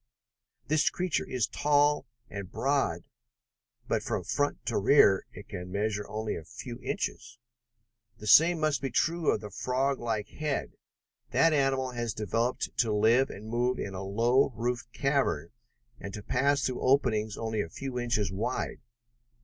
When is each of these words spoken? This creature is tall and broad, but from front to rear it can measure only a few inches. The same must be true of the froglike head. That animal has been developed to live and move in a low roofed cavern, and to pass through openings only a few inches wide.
This 0.67 0.89
creature 0.89 1.27
is 1.29 1.45
tall 1.45 2.07
and 2.27 2.49
broad, 2.51 3.01
but 3.87 4.01
from 4.01 4.23
front 4.23 4.65
to 4.65 4.79
rear 4.79 5.27
it 5.31 5.47
can 5.49 5.71
measure 5.71 6.07
only 6.09 6.35
a 6.35 6.43
few 6.43 6.79
inches. 6.81 7.37
The 8.17 8.25
same 8.25 8.59
must 8.59 8.81
be 8.81 8.89
true 8.89 9.29
of 9.29 9.41
the 9.41 9.51
froglike 9.51 10.29
head. 10.29 10.73
That 11.29 11.53
animal 11.53 11.91
has 11.91 12.15
been 12.15 12.25
developed 12.25 12.75
to 12.79 12.91
live 12.91 13.29
and 13.29 13.47
move 13.47 13.77
in 13.77 13.93
a 13.93 14.01
low 14.01 14.51
roofed 14.55 14.91
cavern, 14.91 15.51
and 15.99 16.11
to 16.15 16.23
pass 16.23 16.63
through 16.65 16.81
openings 16.81 17.37
only 17.37 17.61
a 17.61 17.69
few 17.69 17.99
inches 17.99 18.31
wide. 18.31 18.81